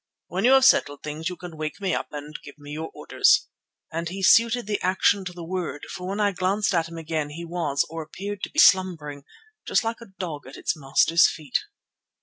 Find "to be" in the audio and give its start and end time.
8.41-8.57